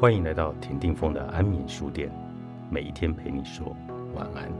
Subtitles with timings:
[0.00, 2.10] 欢迎来到田定峰的安眠书店，
[2.70, 3.76] 每一天陪你说
[4.14, 4.50] 晚安。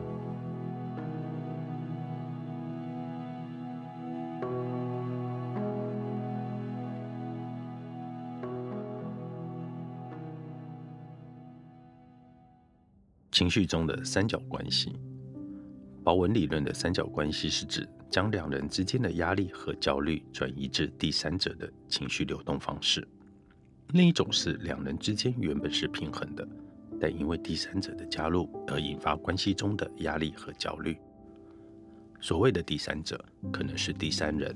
[13.32, 15.00] 情绪中的三角关系，
[16.04, 23.08] 保文理论的三角关系是指将两人之间的压力和焦虑转移至第三者的情绪流动方式。
[23.92, 26.46] 另一种是两人之间原本是平衡的，
[27.00, 30.96] 但因为第三者的加入而引发关系中的压力和焦虑。
[32.20, 34.54] 所谓的第三者，可能是第三人、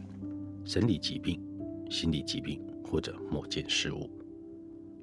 [0.65, 1.42] 生理疾病、
[1.91, 4.09] 心理疾病或者某件事物。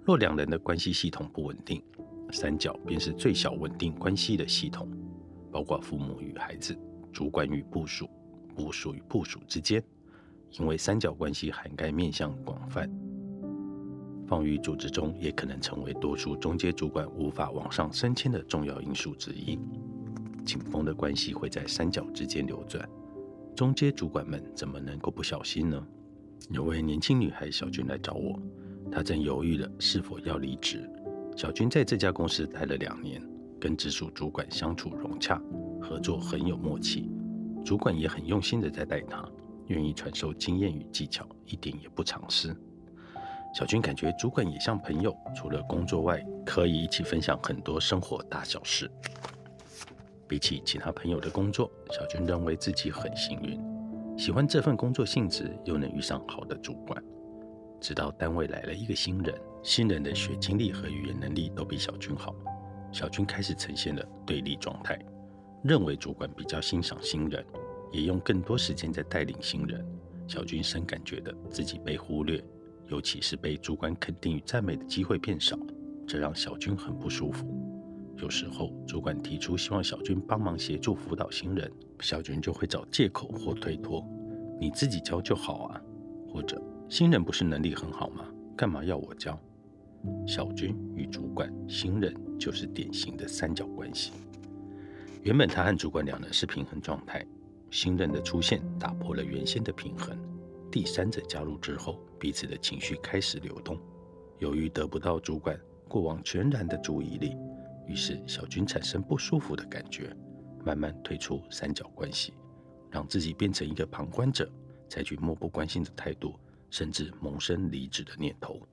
[0.05, 1.83] 若两人的关系系统不稳定，
[2.31, 4.87] 三角便是最小稳定关系的系统，
[5.51, 6.77] 包括父母与孩子、
[7.11, 8.09] 主管与部属、
[8.55, 9.83] 部属与部属之间。
[10.59, 12.89] 因为三角关系涵盖面向广泛。
[14.31, 19.59] 放于组织中，也可能成为多数中阶主管无法往上升迁的重要因素之一。
[20.45, 22.87] 紧绷的关系会在三角之间流转，
[23.53, 25.85] 中阶主管们怎么能够不小心呢？
[26.49, 28.39] 有位年轻女孩小军来找我，
[28.89, 30.89] 她正犹豫了是否要离职。
[31.35, 33.21] 小军在这家公司待了两年，
[33.59, 35.43] 跟直属主管相处融洽，
[35.81, 37.11] 合作很有默契，
[37.65, 39.29] 主管也很用心的在带她，
[39.67, 42.55] 愿意传授经验与技巧，一点也不藏私。
[43.53, 48.89] 小军感觉主管也像朋友，除了工作外，可以一起分享很多生活大小事。
[50.25, 53.59] 比起其他朋友的工作，小军认为自己很幸运，
[54.17, 57.03] 喜欢这份工作性质，又能遇上好的主管。
[57.81, 62.33] 直到单位来了一个新人，新人的学经历和语言能力都比小军好，
[62.93, 64.97] 小军开始呈现了对立状态，
[65.61, 67.45] 认为主管比较欣赏新人，
[67.91, 69.85] 也用更多时间在带领新人。
[70.25, 72.41] 小军深感觉得自己被忽略。
[72.91, 75.57] 尤其是被主管肯定与赞美的机会变少，
[76.05, 77.47] 这让小军很不舒服。
[78.17, 81.71] 有时候主管提出希望小军帮忙协助辅导新人，
[82.01, 84.05] 小军就会找借口或推脱
[84.59, 85.81] ：“你自己教就好啊。”
[86.27, 88.25] 或者“新人不是能力很好吗？
[88.57, 89.39] 干嘛要我教？”
[90.27, 94.11] 小军与主管、新人就是典型的三角关系。
[95.23, 97.25] 原本他和主管两人是平衡状态，
[97.69, 100.17] 新人的出现打破了原先的平衡。
[100.71, 103.77] 第三者加入之后，彼此的情绪开始流动。
[104.39, 107.35] 由于得不到主管过往全然的注意力，
[107.85, 110.15] 于是小军产生不舒服的感觉，
[110.63, 112.33] 慢慢退出三角关系，
[112.89, 114.49] 让自己变成一个旁观者，
[114.87, 116.39] 采取漠不关心的态度，
[116.69, 118.65] 甚至萌生离职的念头。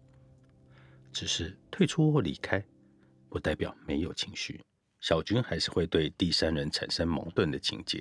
[1.12, 2.64] 只是退出或离开，
[3.28, 4.60] 不代表没有情绪。
[5.00, 8.00] 小军还是会对第三人产生矛盾的情节，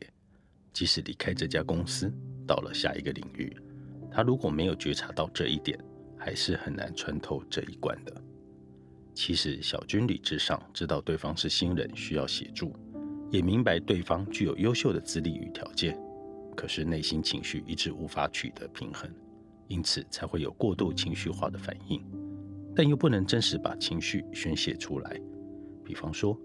[0.71, 2.13] 即使离开这家公司，
[2.45, 3.55] 到了下一个领域。
[4.11, 5.77] 他如果没有觉察到这一点，
[6.17, 8.13] 还是很难穿透这一关的。
[9.13, 12.73] 其实小军理智上知道对方是新人，需要协助，
[13.31, 15.99] 也明白对方具有优秀的资历与条件，
[16.55, 19.09] 可是内心情绪一直无法取得平衡，
[19.67, 21.99] 因此才会有过度情绪化的反应，
[22.75, 25.19] 但又不能真实把情绪宣泄出来。
[25.83, 26.39] 比方说，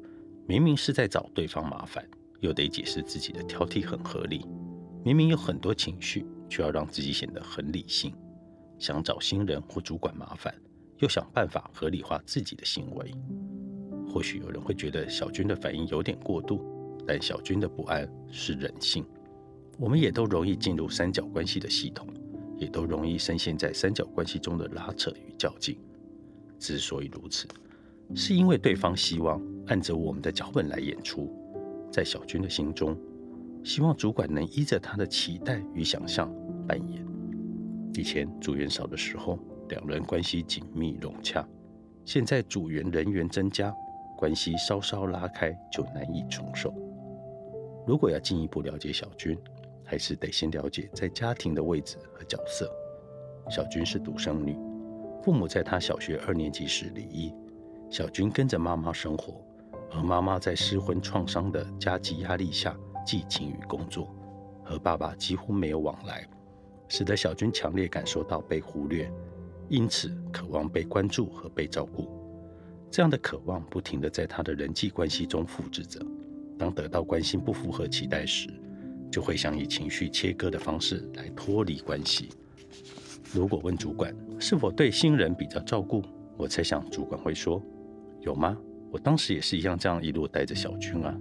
[0.47, 2.07] 明明是在找对方麻烦，
[2.41, 4.47] 又得解释自己的挑剔很合理，
[5.05, 6.25] 明明有很多情绪。
[6.53, 8.13] 却要让自己显得很理性，
[8.79, 10.55] 想找新人或主管麻烦，
[10.99, 13.11] 又想办法合理化自己的行为。
[14.07, 16.63] 或许有人会觉得小军的反应有点过度，
[17.07, 19.03] 但小军的不安是人性。
[19.79, 22.07] 我们也都容易进入三角关系的系统，
[22.59, 25.79] 也都容易深陷在三角关系中的拉扯与较劲。
[26.59, 27.49] 之所以如此，
[28.15, 31.35] 是因为对方希望按着我们的脚本来演出，
[31.91, 32.95] 在小军的心中。
[33.65, 36.33] 希望主管能依着他的期待与想象
[36.67, 37.07] 扮演。
[37.95, 41.45] 以前组员少的时候，两人关系紧密融洽；
[42.05, 43.73] 现在组员人员增加，
[44.17, 46.75] 关系稍稍拉开就难以承受。
[47.87, 49.39] 如果要进一步了解小军，
[49.85, 52.71] 还是得先了解在家庭的位置和角色。
[53.51, 54.57] 小军是独生女，
[55.23, 57.35] 父母在她小学二年级时离异，
[57.91, 59.45] 小军跟着妈妈生活，
[59.93, 62.77] 而妈妈在失婚创伤的家计压力下。
[63.05, 64.15] 寄情于工作，
[64.65, 66.27] 和爸爸几乎没有往来，
[66.89, 69.11] 使得小军强烈感受到被忽略，
[69.69, 72.09] 因此渴望被关注和被照顾。
[72.91, 76.05] 这样的渴望不停地在他的人际关系中复制着。
[76.59, 78.49] 当得到关心不符合期待时，
[79.11, 82.29] 就会想以情绪切割的方式来脱离关系。
[83.33, 86.03] 如果问主管是否对新人比较照顾，
[86.37, 87.63] 我猜想主管会说
[88.21, 88.57] ：“有吗？
[88.91, 91.19] 我当时也是一样，这样一路带着小军啊。”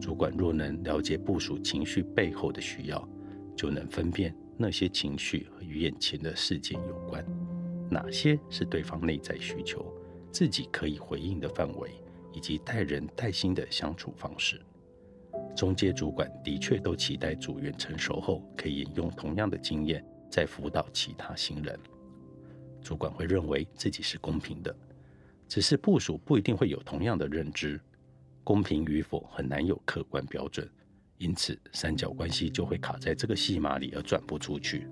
[0.00, 3.08] 主管若能了解部署情绪背后的需要，
[3.56, 7.24] 就能分辨那些情绪和与眼前的事件有关，
[7.90, 9.84] 哪些是对方内在需求，
[10.30, 11.90] 自己可以回应的范围，
[12.32, 14.60] 以及待人待心的相处方式。
[15.54, 21.78] 中介主管的确都期待组员成熟后，可以引用同样的经验，再辅导其他新人。
[22.80, 24.74] 主管会认为自己是公平的，
[25.48, 27.80] 只是部署不一定会有同样的认知。
[28.48, 30.66] 公平与否很难有客观标准，
[31.18, 34.88] 因此三角关系就会卡在这个戏码里而转不出去。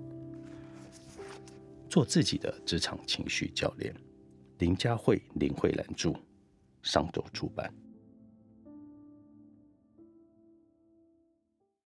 [1.89, 3.91] 做自己的职场情绪教练，
[4.59, 6.13] 林佳慧林慧兰著，
[6.83, 7.73] 上周出版。